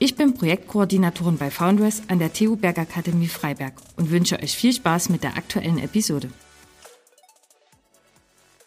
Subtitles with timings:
[0.00, 5.08] Ich bin Projektkoordinatorin bei Foundress an der TU Bergakademie Freiberg und wünsche euch viel Spaß
[5.08, 6.30] mit der aktuellen Episode.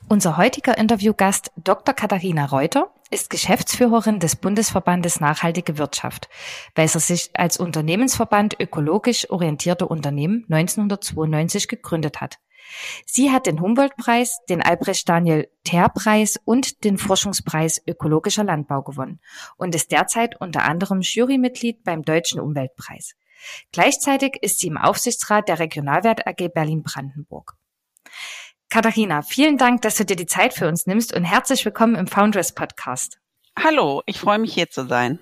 [0.10, 1.96] Unser heutiger Interviewgast Dr.
[1.96, 6.28] Katharina Reuter ist Geschäftsführerin des Bundesverbandes Nachhaltige Wirtschaft,
[6.76, 12.40] welcher sich als Unternehmensverband ökologisch orientierte Unternehmen 1992 gegründet hat.
[13.06, 19.20] Sie hat den Humboldt-Preis, den Albrecht Daniel Ter-Preis und den Forschungspreis Ökologischer Landbau gewonnen
[19.58, 23.16] und ist derzeit unter anderem Jurymitglied beim Deutschen Umweltpreis.
[23.72, 27.56] Gleichzeitig ist sie im Aufsichtsrat der Regionalwert AG Berlin-Brandenburg.
[28.70, 32.08] Katharina, vielen Dank, dass du dir die Zeit für uns nimmst und herzlich willkommen im
[32.08, 33.20] Foundress Podcast.
[33.60, 35.20] Hallo, ich freue mich hier zu sein.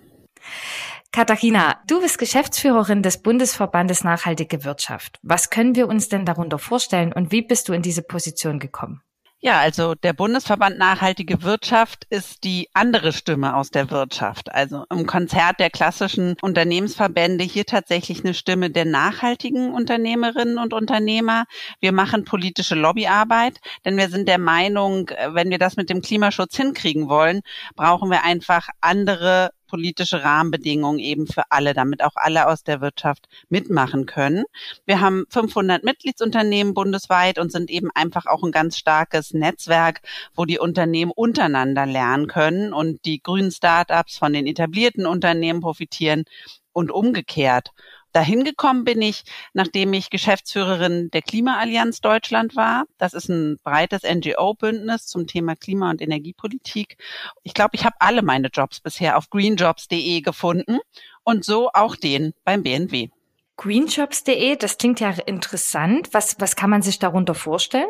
[1.12, 5.18] Katharina, du bist Geschäftsführerin des Bundesverbandes Nachhaltige Wirtschaft.
[5.24, 9.02] Was können wir uns denn darunter vorstellen und wie bist du in diese Position gekommen?
[9.42, 14.54] Ja, also der Bundesverband Nachhaltige Wirtschaft ist die andere Stimme aus der Wirtschaft.
[14.54, 21.46] Also im Konzert der klassischen Unternehmensverbände hier tatsächlich eine Stimme der nachhaltigen Unternehmerinnen und Unternehmer.
[21.80, 26.58] Wir machen politische Lobbyarbeit, denn wir sind der Meinung, wenn wir das mit dem Klimaschutz
[26.58, 27.40] hinkriegen wollen,
[27.76, 33.30] brauchen wir einfach andere politische Rahmenbedingungen eben für alle, damit auch alle aus der Wirtschaft
[33.48, 34.44] mitmachen können.
[34.86, 40.02] Wir haben 500 Mitgliedsunternehmen bundesweit und sind eben einfach auch ein ganz starkes Netzwerk,
[40.36, 46.26] wo die Unternehmen untereinander lernen können und die grünen Startups von den etablierten Unternehmen profitieren
[46.74, 47.72] und umgekehrt.
[48.12, 52.86] Dahin gekommen bin ich, nachdem ich Geschäftsführerin der Klimaallianz Deutschland war.
[52.98, 56.98] Das ist ein breites NGO-Bündnis zum Thema Klima- und Energiepolitik.
[57.44, 60.80] Ich glaube, ich habe alle meine Jobs bisher auf greenjobs.de gefunden
[61.24, 63.10] und so auch den beim BNW.
[63.58, 66.10] Greenjobs.de, das klingt ja interessant.
[66.14, 67.90] Was, was kann man sich darunter vorstellen?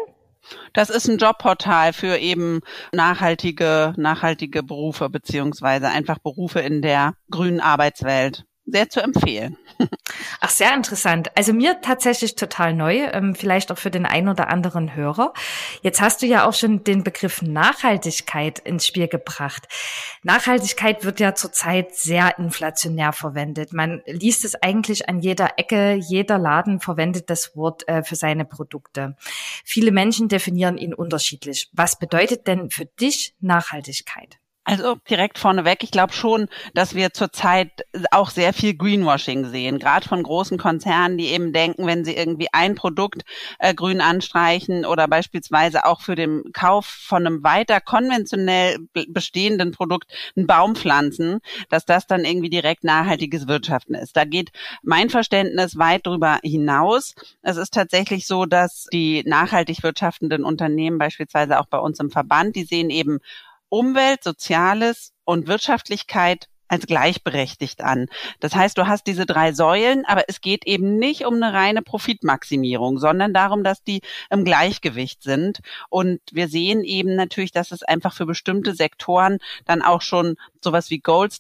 [0.73, 2.61] Das ist ein Jobportal für eben
[2.91, 9.57] nachhaltige, nachhaltige Berufe beziehungsweise einfach Berufe in der grünen Arbeitswelt sehr zu empfehlen.
[10.41, 11.29] Ach, sehr interessant.
[11.35, 15.33] Also mir tatsächlich total neu, ähm, vielleicht auch für den einen oder anderen Hörer.
[15.81, 19.67] Jetzt hast du ja auch schon den Begriff Nachhaltigkeit ins Spiel gebracht.
[20.23, 23.73] Nachhaltigkeit wird ja zurzeit sehr inflationär verwendet.
[23.73, 28.45] Man liest es eigentlich an jeder Ecke, jeder Laden verwendet das Wort äh, für seine
[28.45, 29.15] Produkte.
[29.63, 31.69] Viele Menschen definieren ihn unterschiedlich.
[31.73, 34.39] Was bedeutet denn für dich Nachhaltigkeit?
[34.69, 37.71] Also direkt vorneweg, ich glaube schon, dass wir zurzeit
[38.11, 42.49] auch sehr viel Greenwashing sehen, gerade von großen Konzernen, die eben denken, wenn sie irgendwie
[42.53, 43.23] ein Produkt
[43.57, 50.13] äh, grün anstreichen oder beispielsweise auch für den Kauf von einem weiter konventionell bestehenden Produkt
[50.35, 54.15] einen Baum pflanzen, dass das dann irgendwie direkt nachhaltiges Wirtschaften ist.
[54.15, 54.51] Da geht
[54.83, 57.15] mein Verständnis weit darüber hinaus.
[57.41, 62.55] Es ist tatsächlich so, dass die nachhaltig wirtschaftenden Unternehmen beispielsweise auch bei uns im Verband,
[62.55, 63.17] die sehen eben
[63.69, 68.07] Umwelt, Soziales und Wirtschaftlichkeit als gleichberechtigt an.
[68.39, 71.81] Das heißt, du hast diese drei Säulen, aber es geht eben nicht um eine reine
[71.81, 75.59] Profitmaximierung, sondern darum, dass die im Gleichgewicht sind.
[75.89, 80.89] Und wir sehen eben natürlich, dass es einfach für bestimmte Sektoren dann auch schon sowas
[80.89, 81.37] wie Gold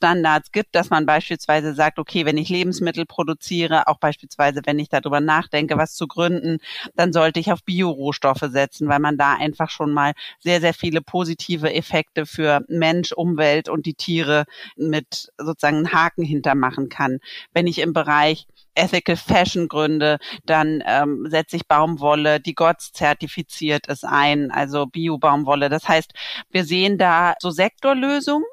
[0.51, 5.19] gibt, dass man beispielsweise sagt, okay, wenn ich Lebensmittel produziere, auch beispielsweise, wenn ich darüber
[5.19, 6.57] nachdenke, was zu gründen,
[6.95, 11.01] dann sollte ich auf Biorohstoffe setzen, weil man da einfach schon mal sehr, sehr viele
[11.01, 17.19] positive Effekte für Mensch, Umwelt und die Tiere mit sozusagen einen Haken hintermachen kann.
[17.53, 23.87] Wenn ich im Bereich Ethical Fashion gründe, dann ähm, setze ich Baumwolle, die GOTS zertifiziert
[23.87, 25.69] ist ein, also Bio-Baumwolle.
[25.69, 26.13] Das heißt,
[26.51, 28.45] wir sehen da so Sektorlösungen,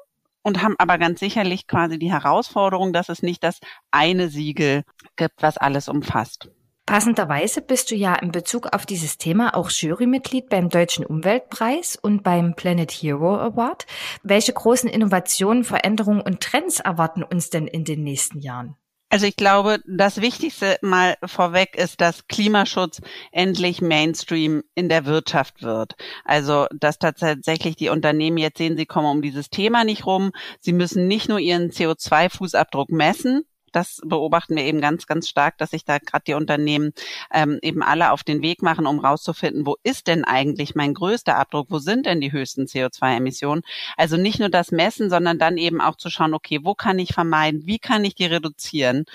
[0.47, 3.59] und haben aber ganz sicherlich quasi die Herausforderung, dass es nicht das
[3.91, 4.83] eine Siegel
[5.17, 6.49] gibt, was alles umfasst.
[6.87, 12.23] Passenderweise bist du ja in Bezug auf dieses Thema auch Jurymitglied beim Deutschen Umweltpreis und
[12.23, 13.85] beim Planet Hero Award.
[14.23, 18.77] Welche großen Innovationen, Veränderungen und Trends erwarten uns denn in den nächsten Jahren?
[19.09, 23.01] Also ich glaube, das Wichtigste mal vorweg ist, dass Klimaschutz
[23.33, 25.95] endlich Mainstream in der Wirtschaft wird.
[26.23, 30.31] Also, dass tatsächlich die Unternehmen jetzt sehen, sie kommen um dieses Thema nicht rum.
[30.61, 33.43] Sie müssen nicht nur ihren CO2-Fußabdruck messen,
[33.77, 36.93] das beobachten wir eben ganz, ganz stark, dass sich da gerade die Unternehmen
[37.31, 41.35] ähm, eben alle auf den Weg machen, um rauszufinden, wo ist denn eigentlich mein größter
[41.37, 43.61] Abdruck, wo sind denn die höchsten CO2-Emissionen.
[43.95, 47.13] Also nicht nur das Messen, sondern dann eben auch zu schauen, okay, wo kann ich
[47.13, 49.05] vermeiden, wie kann ich die reduzieren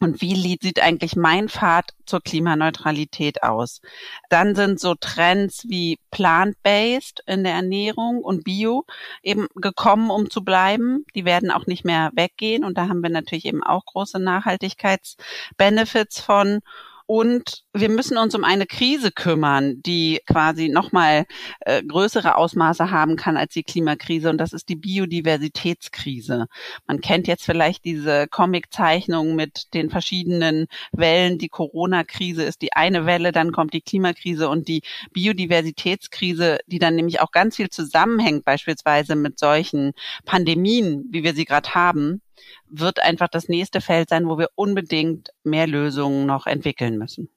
[0.00, 3.80] und wie sieht eigentlich mein Pfad zur Klimaneutralität aus?
[4.28, 8.84] Dann sind so Trends wie plant-based in der Ernährung und Bio
[9.22, 11.06] eben gekommen, um zu bleiben.
[11.14, 16.20] Die werden auch nicht mehr weggehen und da haben wir natürlich eben auch große Nachhaltigkeitsbenefits
[16.20, 16.60] von.
[17.06, 21.24] Und wir müssen uns um eine Krise kümmern, die quasi nochmal
[21.60, 24.28] äh, größere Ausmaße haben kann als die Klimakrise.
[24.28, 26.46] Und das ist die Biodiversitätskrise.
[26.86, 31.38] Man kennt jetzt vielleicht diese Comiczeichnung mit den verschiedenen Wellen.
[31.38, 34.82] Die Corona-Krise ist die eine Welle, dann kommt die Klimakrise und die
[35.12, 39.92] Biodiversitätskrise, die dann nämlich auch ganz viel zusammenhängt, beispielsweise mit solchen
[40.24, 42.20] Pandemien, wie wir sie gerade haben
[42.68, 47.28] wird einfach das nächste Feld sein, wo wir unbedingt mehr Lösungen noch entwickeln müssen.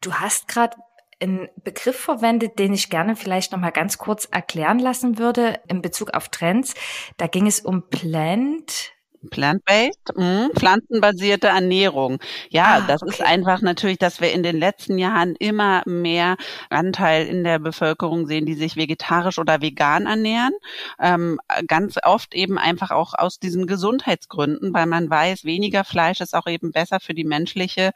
[0.00, 0.76] Du hast gerade
[1.20, 5.80] einen Begriff verwendet, den ich gerne vielleicht noch mal ganz kurz erklären lassen würde in
[5.80, 6.74] Bezug auf Trends.
[7.16, 8.92] Da ging es um Plant
[9.28, 12.18] Plant-based, mh, pflanzenbasierte Ernährung.
[12.50, 13.12] Ja, ah, das okay.
[13.12, 16.36] ist einfach natürlich, dass wir in den letzten Jahren immer mehr
[16.70, 20.52] Anteil in der Bevölkerung sehen, die sich vegetarisch oder vegan ernähren.
[21.00, 26.34] Ähm, ganz oft eben einfach auch aus diesen Gesundheitsgründen, weil man weiß, weniger Fleisch ist
[26.34, 27.92] auch eben besser für die menschliche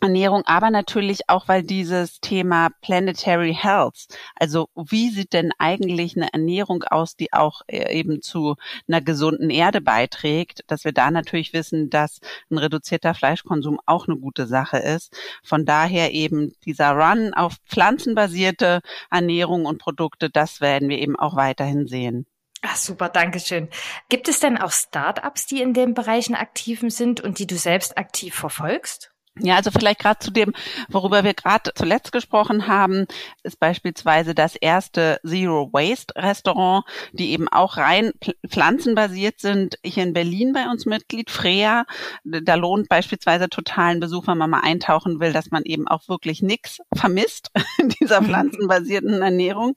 [0.00, 4.06] Ernährung, aber natürlich auch, weil dieses Thema Planetary Health,
[4.36, 8.56] also wie sieht denn eigentlich eine Ernährung aus, die auch äh, eben zu
[8.88, 12.20] einer gesunden Erde beiträgt, dass wir da natürlich wissen, dass
[12.50, 15.16] ein reduzierter Fleischkonsum auch eine gute Sache ist.
[15.42, 18.80] Von daher eben dieser Run auf pflanzenbasierte
[19.10, 22.26] Ernährung und Produkte, das werden wir eben auch weiterhin sehen.
[22.62, 23.68] Ach, super, danke schön.
[24.10, 27.96] Gibt es denn auch Startups, die in den Bereichen aktiv sind und die du selbst
[27.96, 29.12] aktiv verfolgst?
[29.42, 30.52] Ja, also vielleicht gerade zu dem,
[30.88, 33.06] worüber wir gerade zuletzt gesprochen haben,
[33.42, 38.12] ist beispielsweise das erste Zero Waste Restaurant, die eben auch rein
[38.46, 39.78] pflanzenbasiert sind.
[39.84, 41.84] Hier in Berlin bei uns Mitglied, Freya.
[42.24, 46.42] Da lohnt beispielsweise totalen Besuch, wenn man mal eintauchen will, dass man eben auch wirklich
[46.42, 49.74] nichts vermisst in dieser pflanzenbasierten Ernährung.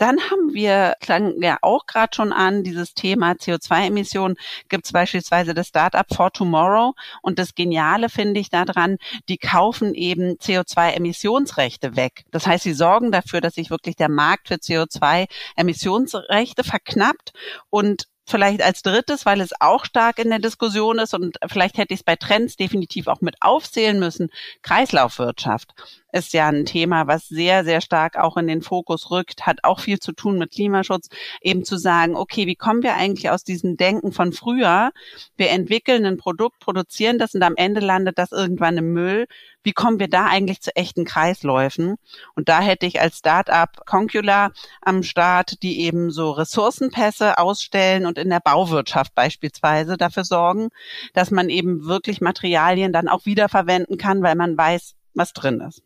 [0.00, 4.36] Dann haben wir, klang ja auch gerade schon an, dieses Thema CO2-Emissionen
[4.70, 6.94] gibt es beispielsweise das Startup For Tomorrow.
[7.20, 8.96] Und das Geniale finde ich daran,
[9.28, 12.24] die kaufen eben CO2-Emissionsrechte weg.
[12.30, 17.34] Das heißt, sie sorgen dafür, dass sich wirklich der Markt für CO2-Emissionsrechte verknappt
[17.68, 21.92] und vielleicht als drittes, weil es auch stark in der Diskussion ist und vielleicht hätte
[21.92, 24.30] ich es bei Trends definitiv auch mit aufzählen müssen,
[24.62, 25.74] Kreislaufwirtschaft
[26.12, 29.80] ist ja ein Thema, was sehr, sehr stark auch in den Fokus rückt, hat auch
[29.80, 31.08] viel zu tun mit Klimaschutz,
[31.40, 34.90] eben zu sagen, okay, wie kommen wir eigentlich aus diesem Denken von früher?
[35.36, 39.26] Wir entwickeln ein Produkt, produzieren das und am Ende landet das irgendwann im Müll.
[39.62, 41.96] Wie kommen wir da eigentlich zu echten Kreisläufen?
[42.34, 48.16] Und da hätte ich als Start-up Concula am Start, die eben so Ressourcenpässe ausstellen und
[48.18, 50.70] in der Bauwirtschaft beispielsweise dafür sorgen,
[51.12, 55.82] dass man eben wirklich Materialien dann auch wiederverwenden kann, weil man weiß, was drin ist.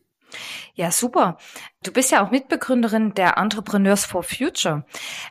[0.74, 1.38] Ja, super.
[1.82, 4.84] Du bist ja auch Mitbegründerin der Entrepreneurs for Future.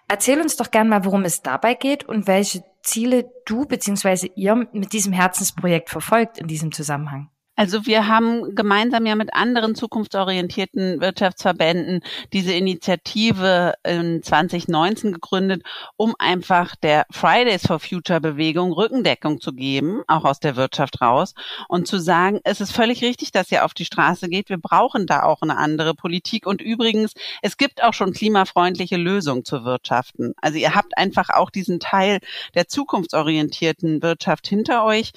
[0.07, 4.31] Erzähl uns doch gern mal, worum es dabei geht und welche Ziele du bzw.
[4.35, 7.29] ihr mit diesem Herzensprojekt verfolgt in diesem Zusammenhang.
[7.55, 12.01] Also wir haben gemeinsam ja mit anderen zukunftsorientierten Wirtschaftsverbänden
[12.33, 15.61] diese Initiative in 2019 gegründet,
[15.95, 21.35] um einfach der Fridays for Future Bewegung Rückendeckung zu geben, auch aus der Wirtschaft raus
[21.67, 24.49] und zu sagen, es ist völlig richtig, dass ihr auf die Straße geht.
[24.49, 27.13] Wir brauchen da auch eine andere Politik und übrigens,
[27.43, 30.33] es gibt auch schon klimafreundliche Lösungen zu wirtschaften.
[30.41, 32.17] Also ihr habt einfach auch diesen Teil
[32.55, 35.11] der zukunftsorientierten Wirtschaft hinter euch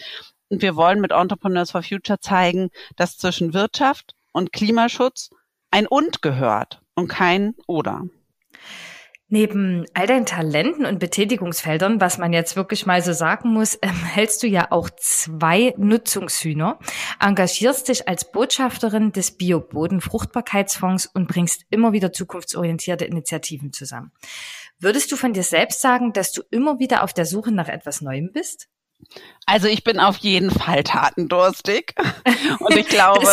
[0.48, 5.30] und wir wollen mit Entrepreneurs for Future zeigen, dass zwischen Wirtschaft und Klimaschutz
[5.70, 8.04] ein und gehört und kein oder.
[9.28, 13.90] Neben all deinen Talenten und Betätigungsfeldern, was man jetzt wirklich mal so sagen muss, ähm,
[13.90, 16.78] hältst du ja auch zwei Nutzungshühner,
[17.18, 24.12] engagierst dich als Botschafterin des Bio-Boden-Fruchtbarkeitsfonds und bringst immer wieder zukunftsorientierte Initiativen zusammen.
[24.78, 28.02] Würdest du von dir selbst sagen, dass du immer wieder auf der Suche nach etwas
[28.02, 28.68] Neuem bist?
[29.48, 31.94] Also ich bin auf jeden Fall tatendurstig
[32.58, 33.24] und ich glaube,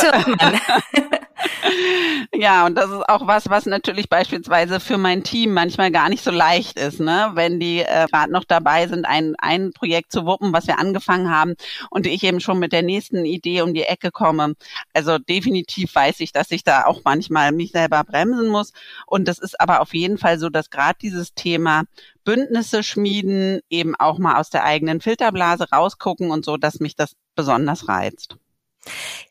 [2.36, 6.24] ja, und das ist auch was, was natürlich beispielsweise für mein Team manchmal gar nicht
[6.24, 7.32] so leicht ist, ne?
[7.34, 11.32] wenn die äh, gerade noch dabei sind, ein, ein Projekt zu wuppen, was wir angefangen
[11.32, 11.56] haben
[11.90, 14.54] und ich eben schon mit der nächsten Idee um die Ecke komme.
[14.94, 18.72] Also definitiv weiß ich, dass ich da auch manchmal mich selber bremsen muss.
[19.08, 21.86] Und das ist aber auf jeden Fall so, dass gerade dieses Thema
[22.24, 27.16] Bündnisse schmieden, eben auch mal aus der eigenen Filterblase rausgucken und so, dass mich das
[27.36, 28.38] besonders reizt.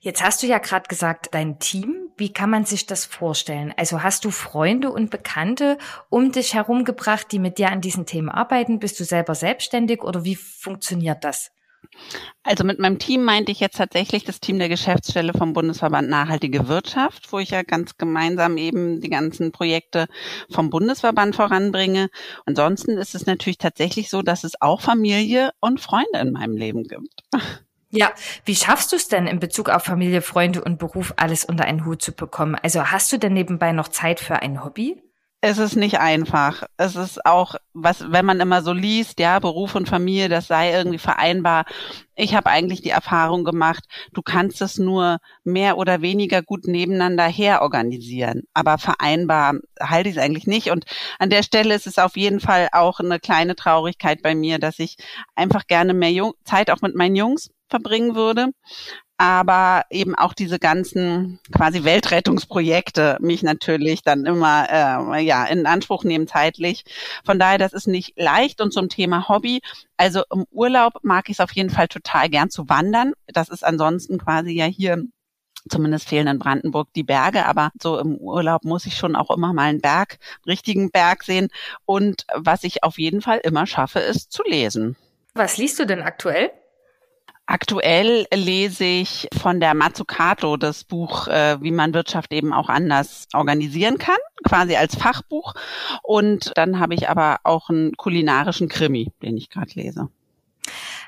[0.00, 3.74] Jetzt hast du ja gerade gesagt, dein Team, wie kann man sich das vorstellen?
[3.76, 8.06] Also hast du Freunde und Bekannte um dich herum gebracht, die mit dir an diesen
[8.06, 8.78] Themen arbeiten?
[8.78, 11.50] Bist du selber selbstständig oder wie funktioniert das?
[12.42, 16.68] Also mit meinem Team meinte ich jetzt tatsächlich das Team der Geschäftsstelle vom Bundesverband Nachhaltige
[16.68, 20.06] Wirtschaft, wo ich ja ganz gemeinsam eben die ganzen Projekte
[20.50, 22.08] vom Bundesverband voranbringe.
[22.46, 26.84] Ansonsten ist es natürlich tatsächlich so, dass es auch Familie und Freunde in meinem Leben
[26.84, 27.22] gibt.
[27.94, 28.10] Ja,
[28.46, 31.84] wie schaffst du es denn in Bezug auf Familie, Freunde und Beruf alles unter einen
[31.84, 32.54] Hut zu bekommen?
[32.54, 35.02] Also hast du denn nebenbei noch Zeit für ein Hobby?
[35.44, 36.62] Es ist nicht einfach.
[36.76, 40.70] Es ist auch, was, wenn man immer so liest, ja, Beruf und Familie, das sei
[40.70, 41.64] irgendwie vereinbar.
[42.14, 43.82] Ich habe eigentlich die Erfahrung gemacht,
[44.12, 48.44] du kannst es nur mehr oder weniger gut nebeneinander her organisieren.
[48.54, 50.70] Aber vereinbar halte ich es eigentlich nicht.
[50.70, 50.84] Und
[51.18, 54.78] an der Stelle ist es auf jeden Fall auch eine kleine Traurigkeit bei mir, dass
[54.78, 54.96] ich
[55.34, 58.52] einfach gerne mehr Jung Zeit auch mit meinen Jungs verbringen würde
[59.22, 66.02] aber eben auch diese ganzen quasi Weltrettungsprojekte mich natürlich dann immer äh, ja in Anspruch
[66.02, 66.84] nehmen zeitlich.
[67.24, 69.60] Von daher, das ist nicht leicht und zum Thema Hobby.
[69.96, 73.12] Also im Urlaub mag ich es auf jeden Fall total gern zu wandern.
[73.28, 75.04] Das ist ansonsten quasi ja hier
[75.68, 79.52] Zumindest fehlen in Brandenburg die Berge, aber so im Urlaub muss ich schon auch immer
[79.52, 81.50] mal einen Berg, richtigen Berg sehen.
[81.84, 84.96] Und was ich auf jeden Fall immer schaffe, ist zu lesen.
[85.34, 86.50] Was liest du denn aktuell?
[87.52, 93.28] Aktuell lese ich von der Mazzucato das Buch, äh, wie man Wirtschaft eben auch anders
[93.34, 95.52] organisieren kann, quasi als Fachbuch.
[96.02, 100.08] Und dann habe ich aber auch einen kulinarischen Krimi, den ich gerade lese.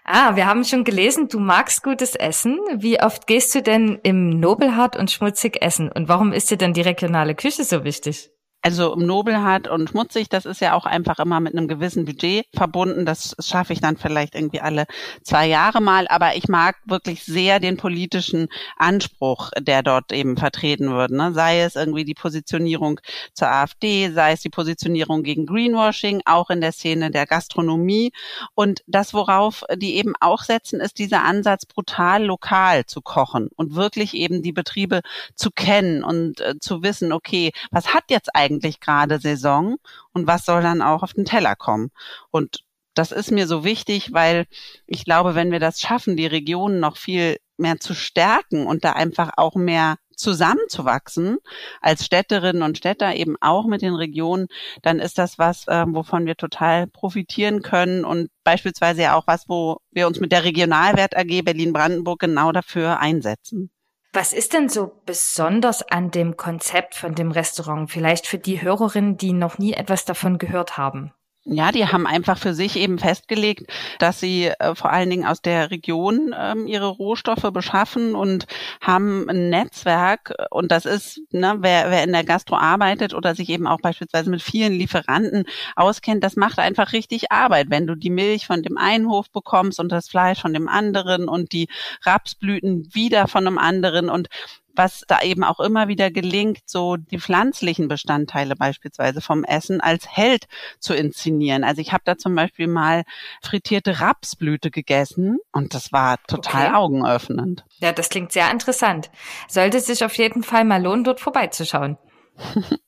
[0.05, 2.59] Ah, wir haben schon gelesen, du magst gutes Essen.
[2.77, 5.91] Wie oft gehst du denn im Nobelhart und schmutzig essen?
[5.91, 8.31] Und warum ist dir denn die regionale Küche so wichtig?
[8.67, 13.05] Also nobelhart und schmutzig, das ist ja auch einfach immer mit einem gewissen Budget verbunden.
[13.05, 14.87] Das schaffe ich dann vielleicht irgendwie alle
[15.23, 16.09] zwei Jahre mal.
[16.09, 21.11] Aber ich mag wirklich sehr den politischen Anspruch, der dort eben vertreten wird.
[21.11, 21.35] Ne?
[21.35, 23.01] Sei es irgendwie die Positionierung
[23.35, 28.13] zur AfD, sei es die Positionierung gegen Greenwashing, auch in der Szene der Gastronomie.
[28.55, 33.75] Und das, worauf die eben auch setzen, ist dieser Ansatz, brutal lokal zu kochen und
[33.75, 35.03] wirklich eben die Betriebe
[35.35, 39.77] zu kennen und äh, zu wissen, okay, was hat jetzt eigentlich eigentlich gerade Saison
[40.13, 41.91] und was soll dann auch auf den Teller kommen.
[42.31, 42.61] Und
[42.95, 44.47] das ist mir so wichtig, weil
[44.87, 48.93] ich glaube, wenn wir das schaffen, die Regionen noch viel mehr zu stärken und da
[48.93, 51.39] einfach auch mehr zusammenzuwachsen,
[51.81, 54.47] als Städterinnen und Städter eben auch mit den Regionen,
[54.83, 59.49] dann ist das was, äh, wovon wir total profitieren können und beispielsweise ja auch was,
[59.49, 63.71] wo wir uns mit der Regionalwert AG Berlin-Brandenburg genau dafür einsetzen.
[64.15, 67.91] Was ist denn so besonders an dem Konzept von dem Restaurant?
[67.91, 71.13] Vielleicht für die Hörerinnen, die noch nie etwas davon gehört haben.
[71.47, 75.43] Ja, die haben einfach für sich eben festgelegt, dass sie äh, vor allen Dingen aus
[75.43, 78.47] der Region ähm, ihre Rohstoffe beschaffen und
[78.81, 80.33] haben ein Netzwerk.
[80.51, 84.31] Und das ist, ne, wer, wer in der Gastro arbeitet oder sich eben auch beispielsweise
[84.31, 85.45] mit vielen Lieferanten
[85.77, 89.79] auskennt, das macht einfach richtig Arbeit, wenn du die Milch von dem einen Hof bekommst
[89.81, 91.69] und das Fleisch von dem anderen und die
[92.05, 94.09] Rapsblüten wieder von einem anderen.
[94.09, 94.29] Und
[94.77, 100.09] was da eben auch immer wieder gelingt, so die pflanzlichen Bestandteile beispielsweise vom Essen als
[100.09, 100.47] Held
[100.79, 101.65] zu inszenieren.
[101.65, 103.05] Also ich habe da zum Beispiel mal
[103.43, 106.75] frittierte Rapsblüte gegessen und das war total okay.
[106.77, 107.65] augenöffnend.
[107.79, 109.11] Ja, das klingt sehr interessant.
[109.49, 111.99] Sollte sich auf jeden Fall mal lohnen, dort vorbeizuschauen.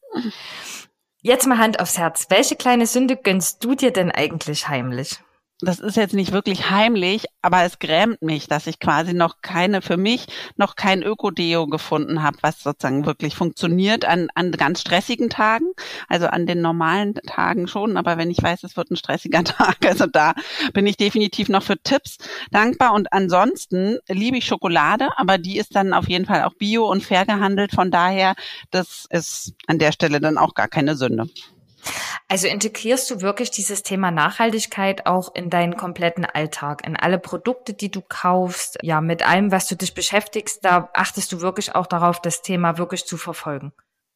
[1.20, 2.26] Jetzt mal Hand aufs Herz.
[2.28, 5.18] Welche kleine Sünde gönnst du dir denn eigentlich heimlich?
[5.60, 9.80] Das ist jetzt nicht wirklich heimlich, aber es grämt mich, dass ich quasi noch keine,
[9.80, 15.30] für mich noch kein Ökodeo gefunden habe, was sozusagen wirklich funktioniert an, an ganz stressigen
[15.30, 15.72] Tagen,
[16.08, 19.78] also an den normalen Tagen schon, aber wenn ich weiß, es wird ein stressiger Tag,
[19.86, 20.34] also da
[20.74, 22.18] bin ich definitiv noch für Tipps
[22.50, 22.92] dankbar.
[22.92, 27.02] Und ansonsten liebe ich Schokolade, aber die ist dann auf jeden Fall auch bio und
[27.02, 28.34] fair gehandelt, von daher,
[28.70, 31.28] das ist an der Stelle dann auch gar keine Sünde.
[32.28, 37.72] Also integrierst du wirklich dieses Thema Nachhaltigkeit auch in deinen kompletten Alltag, in alle Produkte,
[37.72, 41.86] die du kaufst, ja, mit allem, was du dich beschäftigst, da achtest du wirklich auch
[41.86, 43.72] darauf, das Thema wirklich zu verfolgen.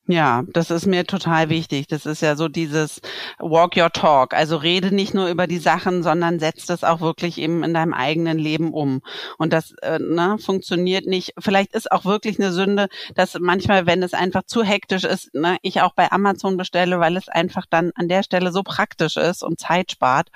[0.07, 1.87] Ja, das ist mir total wichtig.
[1.87, 3.00] Das ist ja so dieses
[3.38, 4.35] Walk Your Talk.
[4.35, 7.95] Also rede nicht nur über die Sachen, sondern setz das auch wirklich eben in deinem
[7.95, 9.02] eigenen Leben um.
[9.38, 11.35] Und das äh, ne, funktioniert nicht.
[11.38, 15.59] Vielleicht ist auch wirklich eine Sünde, dass manchmal, wenn es einfach zu hektisch ist, ne,
[15.62, 19.45] ich auch bei Amazon bestelle, weil es einfach dann an der Stelle so praktisch ist
[19.45, 20.30] und Zeit spart.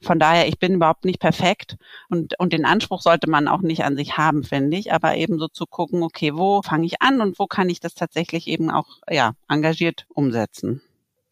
[0.00, 1.76] Von daher, ich bin überhaupt nicht perfekt
[2.08, 4.92] und, und den Anspruch sollte man auch nicht an sich haben, finde ich.
[4.92, 7.94] Aber eben so zu gucken, okay, wo fange ich an und wo kann ich das
[7.94, 10.82] tatsächlich eben auch ja, engagiert umsetzen.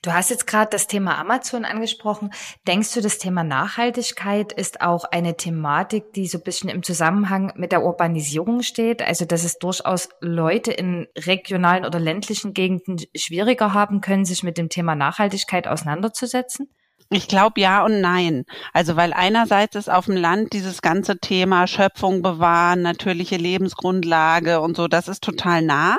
[0.06, 2.30] Du hast jetzt gerade das Thema Amazon angesprochen.
[2.68, 7.52] Denkst du, das Thema Nachhaltigkeit ist auch eine Thematik, die so ein bisschen im Zusammenhang
[7.56, 9.02] mit der Urbanisierung steht?
[9.02, 14.59] Also, dass es durchaus Leute in regionalen oder ländlichen Gegenden schwieriger haben können, sich mit
[14.59, 16.68] dem Thema Nachhaltigkeit auseinanderzusetzen?
[17.08, 18.46] Ich glaube ja und nein.
[18.72, 24.76] Also weil einerseits ist auf dem Land dieses ganze Thema Schöpfung bewahren, natürliche Lebensgrundlage und
[24.76, 25.98] so, das ist total nah,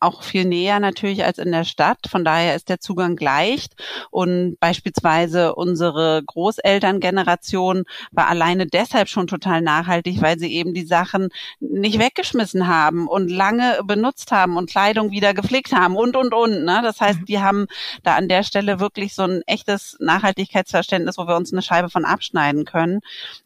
[0.00, 1.98] auch viel näher natürlich als in der Stadt.
[2.08, 3.74] Von daher ist der Zugang leicht
[4.10, 11.28] und beispielsweise unsere Großelterngeneration war alleine deshalb schon total nachhaltig, weil sie eben die Sachen
[11.60, 16.64] nicht weggeschmissen haben und lange benutzt haben und Kleidung wieder gepflegt haben und und und.
[16.64, 16.80] Ne?
[16.82, 17.66] Das heißt, die haben
[18.02, 21.90] da an der Stelle wirklich so ein echtes nachhaltiges Nachhaltigkeitsverständnis, wo wir uns eine Scheibe
[21.90, 23.00] von abschneiden können.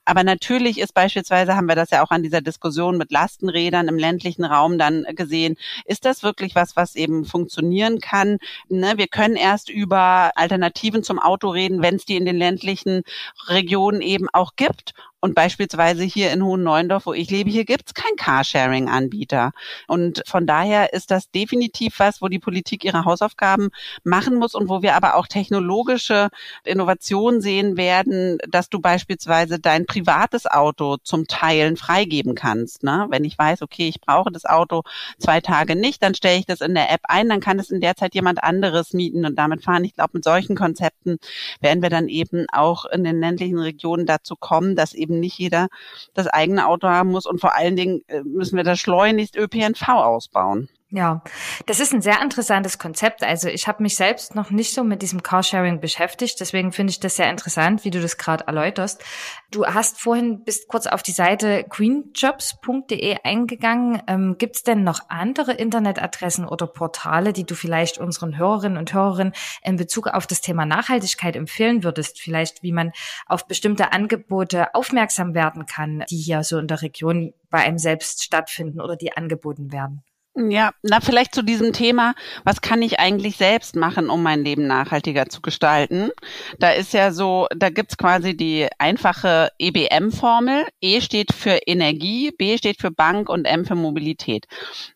[0.05, 3.99] Aber natürlich ist beispielsweise, haben wir das ja auch an dieser Diskussion mit Lastenrädern im
[3.99, 5.57] ländlichen Raum dann gesehen,
[5.87, 8.39] ist das wirklich was, was eben funktionieren kann?
[8.69, 8.95] Ne?
[8.97, 13.03] Wir können erst über Alternativen zum Auto reden, wenn es die in den ländlichen
[13.49, 14.93] Regionen eben auch gibt.
[15.25, 19.53] Und beispielsweise hier in Hohen Neuendorf, wo ich lebe, hier gibt's kein Carsharing-Anbieter.
[19.87, 23.71] Und von daher ist das definitiv was, wo die Politik ihre Hausaufgaben
[24.03, 26.29] machen muss und wo wir aber auch technologische
[26.65, 32.83] Innovationen sehen werden, dass du beispielsweise dein privates Auto zum Teilen freigeben kannst.
[32.83, 33.07] Ne?
[33.09, 34.83] Wenn ich weiß, okay, ich brauche das Auto
[35.21, 37.81] zwei Tage nicht, dann stelle ich das in der App ein, dann kann es in
[37.81, 39.85] der Zeit jemand anderes mieten und damit fahren.
[39.85, 41.19] Ich glaube, mit solchen Konzepten
[41.61, 45.39] werden wir dann eben auch in den ländlichen Regionen dazu kommen, dass eben eben nicht
[45.39, 45.69] jeder
[46.15, 49.89] das eigene Auto haben muss und vor allen Dingen äh, müssen wir da schleunigst ÖPNV
[49.89, 50.69] ausbauen.
[50.95, 51.23] Ja,
[51.65, 53.25] das ist ein sehr interessantes Konzept.
[53.25, 57.01] Also ich habe mich selbst noch nicht so mit diesem Carsharing beschäftigt, deswegen finde ich
[57.01, 59.03] das sehr interessant, wie du das gerade erläuterst.
[59.51, 64.03] Du hast vorhin bist kurz auf die Seite queenjobs.de eingegangen.
[64.07, 68.93] Ähm, Gibt es denn noch andere Internetadressen oder Portale, die du vielleicht unseren Hörerinnen und
[68.93, 69.33] Hörerinnen
[69.63, 72.21] in Bezug auf das Thema Nachhaltigkeit empfehlen würdest?
[72.21, 72.93] Vielleicht, wie man
[73.25, 78.23] auf bestimmte Angebote aufmerksam werden kann, die hier so in der Region bei einem selbst
[78.23, 80.03] stattfinden oder die angeboten werden?
[80.35, 84.67] Ja, na vielleicht zu diesem Thema, was kann ich eigentlich selbst machen, um mein Leben
[84.67, 86.11] nachhaltiger zu gestalten?
[86.59, 90.65] Da ist ja so, da gibt's quasi die einfache EBM-Formel.
[90.81, 94.47] E steht für Energie, B steht für Bank und M für Mobilität.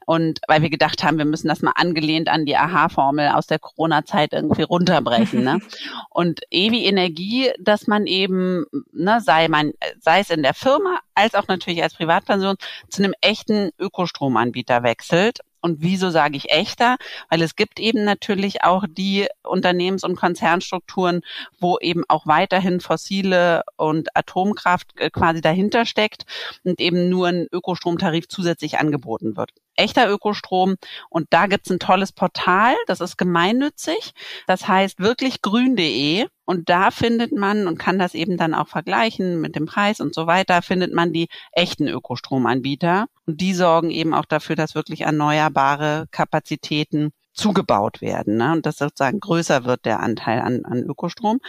[0.06, 3.58] Und weil wir gedacht haben, wir müssen das mal angelehnt an die AHA-Formel aus der
[3.58, 5.44] Corona-Zeit irgendwie runterbrechen.
[5.44, 5.60] ne?
[6.10, 11.00] Und E wie Energie, dass man eben, ne, sei man, sei es in der Firma
[11.16, 12.56] als auch natürlich als Privatperson,
[12.88, 15.25] zu einem echten Ökostromanbieter wechselt.
[15.26, 16.96] handelt Und wieso sage ich echter?
[17.28, 21.22] Weil es gibt eben natürlich auch die Unternehmens- und Konzernstrukturen,
[21.58, 26.24] wo eben auch weiterhin fossile und Atomkraft äh, quasi dahinter steckt
[26.62, 30.76] und eben nur ein Ökostromtarif zusätzlich angeboten wird echter Ökostrom.
[31.10, 34.12] Und da gibt's ein tolles Portal, das ist gemeinnützig.
[34.46, 36.26] Das heißt wirklich grün.de.
[36.48, 40.14] Und da findet man und kann das eben dann auch vergleichen mit dem Preis und
[40.14, 43.06] so weiter, findet man die echten Ökostromanbieter.
[43.26, 45.55] Und die sorgen eben auch dafür, dass wirklich erneuerbare
[46.10, 48.36] Kapazitäten zugebaut werden.
[48.36, 48.52] Ne?
[48.52, 51.40] Und dass sozusagen größer wird der Anteil an, an Ökostrom.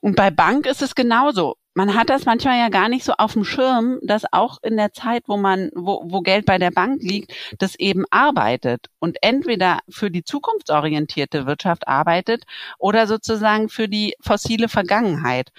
[0.00, 3.34] Und bei Bank ist es genauso man hat das manchmal ja gar nicht so auf
[3.34, 7.02] dem Schirm, dass auch in der Zeit, wo man, wo, wo Geld bei der Bank
[7.02, 12.44] liegt, das eben arbeitet und entweder für die zukunftsorientierte Wirtschaft arbeitet
[12.78, 15.52] oder sozusagen für die fossile Vergangenheit.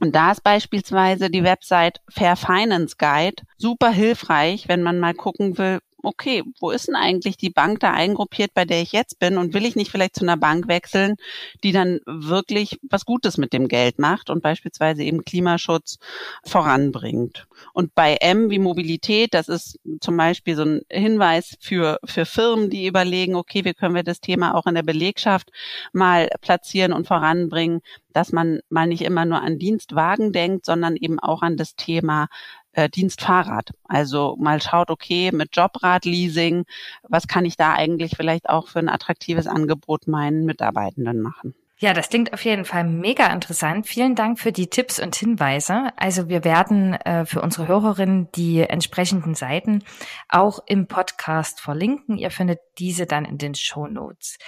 [0.00, 5.58] Und da ist beispielsweise die Website Fair Finance Guide super hilfreich, wenn man mal gucken
[5.58, 9.38] will, okay, wo ist denn eigentlich die Bank da eingruppiert, bei der ich jetzt bin
[9.38, 11.16] und will ich nicht vielleicht zu einer Bank wechseln,
[11.62, 15.98] die dann wirklich was Gutes mit dem Geld macht und beispielsweise eben Klimaschutz
[16.44, 17.46] voranbringt.
[17.72, 22.70] Und bei M wie Mobilität, das ist zum Beispiel so ein Hinweis für, für Firmen,
[22.70, 25.50] die überlegen, okay, wie können wir das Thema auch in der Belegschaft
[25.92, 27.80] mal platzieren und voranbringen,
[28.12, 32.28] dass man mal nicht immer nur an Dienstwagen denkt, sondern eben auch an das Thema
[32.72, 33.70] äh, Dienstfahrrad.
[33.84, 36.64] Also mal schaut, okay, mit Jobradleasing,
[37.08, 41.54] was kann ich da eigentlich vielleicht auch für ein attraktives Angebot meinen Mitarbeitenden machen?
[41.82, 43.88] Ja, das klingt auf jeden Fall mega interessant.
[43.88, 45.88] Vielen Dank für die Tipps und Hinweise.
[45.96, 49.82] Also wir werden äh, für unsere Hörerinnen die entsprechenden Seiten
[50.28, 52.18] auch im Podcast verlinken.
[52.18, 54.38] Ihr findet diese dann in den Show Notes.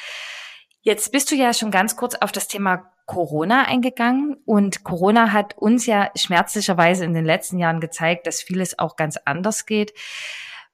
[0.83, 5.59] Jetzt bist du ja schon ganz kurz auf das Thema Corona eingegangen und Corona hat
[5.59, 9.93] uns ja schmerzlicherweise in den letzten Jahren gezeigt, dass vieles auch ganz anders geht.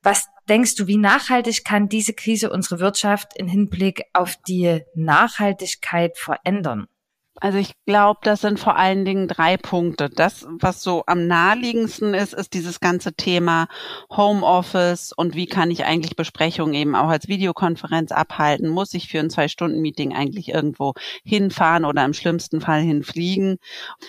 [0.02, 6.16] Was denkst du, wie nachhaltig kann diese Krise unsere Wirtschaft in Hinblick auf die Nachhaltigkeit
[6.16, 6.88] verändern?
[7.36, 10.10] Also ich glaube, das sind vor allen Dingen drei Punkte.
[10.10, 13.68] Das, was so am naheliegendsten ist, ist dieses ganze Thema
[14.10, 18.68] Homeoffice und wie kann ich eigentlich Besprechungen eben auch als Videokonferenz abhalten?
[18.68, 20.92] Muss ich für ein Zwei-Stunden-Meeting eigentlich irgendwo
[21.24, 23.56] hinfahren oder im schlimmsten Fall hinfliegen?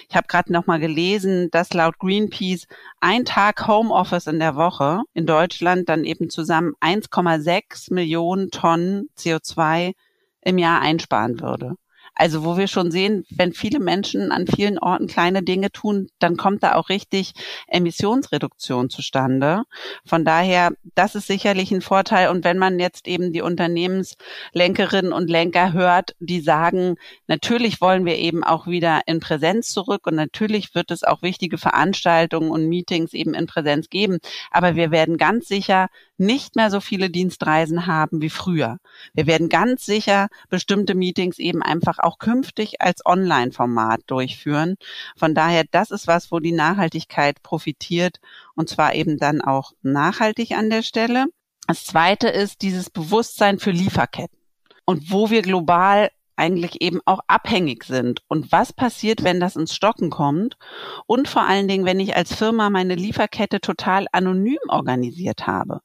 [0.09, 2.67] Ich habe gerade noch mal gelesen, dass laut Greenpeace
[2.99, 9.93] ein Tag Homeoffice in der Woche in Deutschland dann eben zusammen 1,6 Millionen Tonnen CO2
[10.41, 11.75] im Jahr einsparen würde.
[12.13, 16.37] Also wo wir schon sehen, wenn viele Menschen an vielen Orten kleine Dinge tun, dann
[16.37, 17.33] kommt da auch richtig
[17.67, 19.63] Emissionsreduktion zustande.
[20.05, 22.29] Von daher, das ist sicherlich ein Vorteil.
[22.29, 26.95] Und wenn man jetzt eben die Unternehmenslenkerinnen und Lenker hört, die sagen,
[27.27, 31.57] natürlich wollen wir eben auch wieder in Präsenz zurück und natürlich wird es auch wichtige
[31.57, 34.19] Veranstaltungen und Meetings eben in Präsenz geben.
[34.51, 35.87] Aber wir werden ganz sicher
[36.21, 38.77] nicht mehr so viele Dienstreisen haben wie früher.
[39.13, 44.75] Wir werden ganz sicher bestimmte Meetings eben einfach auch künftig als Online-Format durchführen.
[45.17, 48.19] Von daher, das ist was, wo die Nachhaltigkeit profitiert
[48.55, 51.25] und zwar eben dann auch nachhaltig an der Stelle.
[51.67, 54.37] Das zweite ist dieses Bewusstsein für Lieferketten
[54.85, 58.21] und wo wir global eigentlich eben auch abhängig sind.
[58.27, 60.57] Und was passiert, wenn das ins Stocken kommt?
[61.05, 65.81] Und vor allen Dingen, wenn ich als Firma meine Lieferkette total anonym organisiert habe.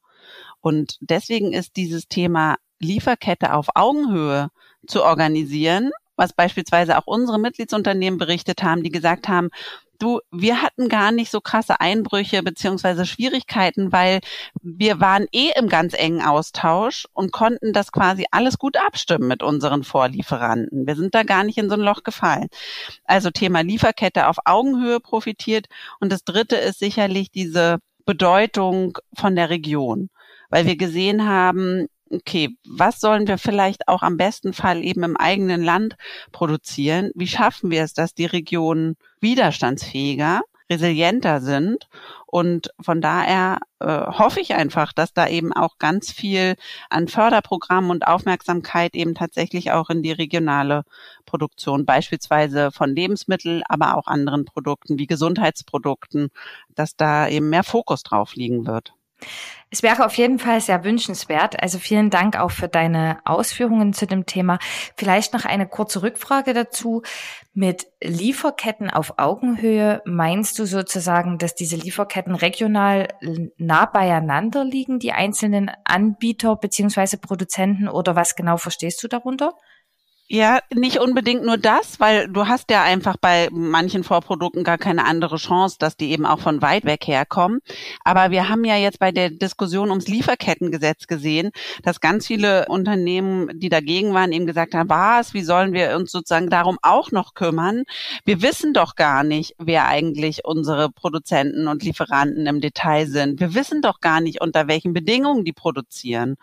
[0.61, 4.51] Und deswegen ist dieses Thema Lieferkette auf Augenhöhe
[4.87, 9.51] zu organisieren, was beispielsweise auch unsere Mitgliedsunternehmen berichtet haben, die gesagt haben,
[9.99, 14.21] du, wir hatten gar nicht so krasse Einbrüche beziehungsweise Schwierigkeiten, weil
[14.63, 19.43] wir waren eh im ganz engen Austausch und konnten das quasi alles gut abstimmen mit
[19.43, 20.87] unseren Vorlieferanten.
[20.87, 22.49] Wir sind da gar nicht in so ein Loch gefallen.
[23.05, 25.67] Also Thema Lieferkette auf Augenhöhe profitiert.
[26.01, 30.11] Und das dritte ist sicherlich diese Bedeutung von der Region
[30.51, 35.17] weil wir gesehen haben, okay, was sollen wir vielleicht auch am besten Fall eben im
[35.17, 35.97] eigenen Land
[36.33, 37.11] produzieren?
[37.15, 41.89] Wie schaffen wir es, dass die Regionen widerstandsfähiger, resilienter sind?
[42.27, 46.57] Und von daher äh, hoffe ich einfach, dass da eben auch ganz viel
[46.91, 50.83] an Förderprogrammen und Aufmerksamkeit eben tatsächlich auch in die regionale
[51.25, 56.29] Produktion, beispielsweise von Lebensmitteln, aber auch anderen Produkten wie Gesundheitsprodukten,
[56.75, 58.96] dass da eben mehr Fokus drauf liegen wird.
[59.69, 61.61] Es wäre auf jeden Fall sehr wünschenswert.
[61.61, 64.59] Also vielen Dank auch für deine Ausführungen zu dem Thema.
[64.97, 67.03] Vielleicht noch eine kurze Rückfrage dazu.
[67.53, 73.09] Mit Lieferketten auf Augenhöhe meinst du sozusagen, dass diese Lieferketten regional
[73.57, 79.55] nah beieinander liegen, die einzelnen Anbieter beziehungsweise Produzenten oder was genau verstehst du darunter?
[80.29, 85.05] Ja, nicht unbedingt nur das, weil du hast ja einfach bei manchen Vorprodukten gar keine
[85.05, 87.61] andere Chance, dass die eben auch von weit weg herkommen.
[88.03, 91.53] Aber wir haben ja jetzt bei der Diskussion ums Lieferkettengesetz gesehen,
[91.85, 96.11] dass ganz viele Unternehmen, die dagegen waren, eben gesagt haben, was, wie sollen wir uns
[96.11, 97.85] sozusagen darum auch noch kümmern?
[98.25, 103.39] Wir wissen doch gar nicht, wer eigentlich unsere Produzenten und Lieferanten im Detail sind.
[103.39, 106.35] Wir wissen doch gar nicht, unter welchen Bedingungen die produzieren.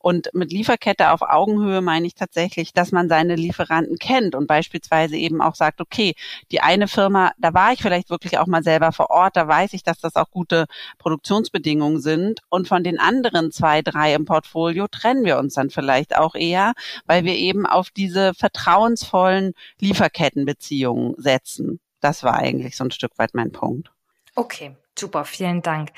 [0.00, 4.46] Und mit Lieferkette auf Augenhöhe meine ich tatsächlich, dass man seine seine Lieferanten kennt und
[4.46, 6.14] beispielsweise eben auch sagt, okay,
[6.50, 9.74] die eine Firma, da war ich vielleicht wirklich auch mal selber vor Ort, da weiß
[9.74, 10.66] ich, dass das auch gute
[10.98, 16.16] Produktionsbedingungen sind und von den anderen zwei, drei im Portfolio trennen wir uns dann vielleicht
[16.16, 16.72] auch eher,
[17.04, 21.80] weil wir eben auf diese vertrauensvollen Lieferkettenbeziehungen setzen.
[22.00, 23.90] Das war eigentlich so ein Stück weit mein Punkt.
[24.34, 25.90] Okay, super, vielen Dank.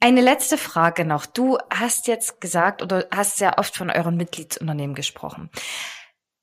[0.00, 1.24] Eine letzte Frage noch.
[1.24, 5.48] Du hast jetzt gesagt oder hast sehr oft von euren Mitgliedsunternehmen gesprochen.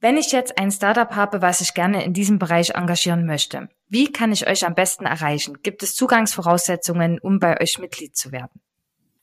[0.02, 4.12] Wenn ich jetzt ein Startup habe, was ich gerne in diesem Bereich engagieren möchte, wie
[4.12, 5.60] kann ich euch am besten erreichen?
[5.62, 8.62] Gibt es Zugangsvoraussetzungen, um bei euch Mitglied zu werden?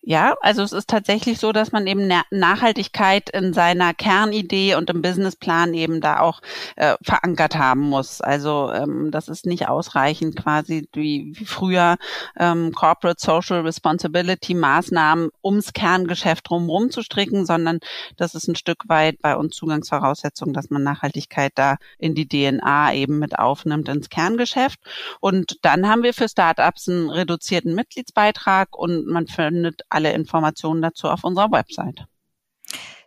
[0.02, 5.02] Ja, also es ist tatsächlich so, dass man eben Nachhaltigkeit in seiner Kernidee und im
[5.02, 6.40] Businessplan eben da auch
[6.76, 8.20] äh, verankert haben muss.
[8.20, 11.96] Also ähm, das ist nicht ausreichend quasi wie, wie früher
[12.38, 17.80] ähm, Corporate Social Responsibility Maßnahmen ums Kerngeschäft drumherum zu stricken, sondern
[18.16, 22.94] das ist ein Stück weit bei uns Zugangsvoraussetzung, dass man Nachhaltigkeit da in die DNA
[22.94, 24.78] eben mit aufnimmt ins Kerngeschäft.
[25.20, 31.08] Und dann haben wir für Startups einen reduzierten Mitgliedsbeitrag und man findet alle Informationen dazu
[31.08, 32.06] auf unserer Website.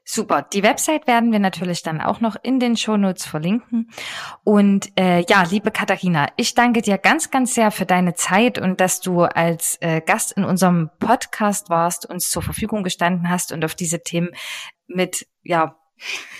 [0.04, 0.42] Super.
[0.42, 3.90] Die Website werden wir natürlich dann auch noch in den Shownotes verlinken.
[4.44, 8.82] Und äh, ja, liebe Katharina, ich danke dir ganz, ganz sehr für deine Zeit und
[8.82, 13.64] dass du als äh, Gast in unserem Podcast warst, uns zur Verfügung gestanden hast und
[13.64, 14.32] auf diese Themen
[14.88, 15.78] mit, ja,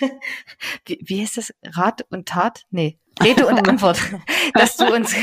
[0.84, 1.54] wie, wie heißt das?
[1.62, 2.64] Rat und Tat?
[2.70, 3.98] Nee, Rede und Antwort,
[4.54, 5.14] dass du uns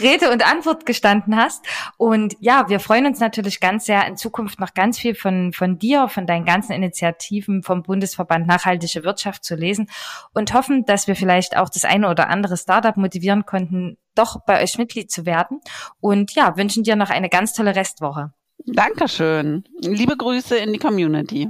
[0.00, 1.64] Rede und Antwort gestanden hast.
[1.96, 5.78] Und ja, wir freuen uns natürlich ganz sehr, in Zukunft noch ganz viel von, von
[5.78, 9.88] dir, von deinen ganzen Initiativen vom Bundesverband Nachhaltige Wirtschaft zu lesen
[10.34, 14.62] und hoffen, dass wir vielleicht auch das eine oder andere Startup motivieren konnten, doch bei
[14.62, 15.60] euch Mitglied zu werden.
[16.00, 18.32] Und ja, wünschen dir noch eine ganz tolle Restwoche.
[18.66, 19.64] Dankeschön.
[19.80, 21.48] Liebe Grüße in die Community.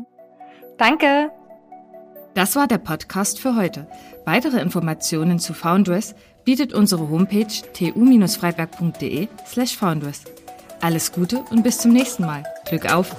[0.77, 1.31] Danke.
[2.37, 3.87] Das war der Podcast für heute.
[4.27, 10.25] Weitere Informationen zu Foundress bietet unsere Homepage tu-freiberg.de slash foundress.
[10.83, 12.45] Alles Gute und bis zum nächsten Mal.
[12.67, 13.17] Glück auf!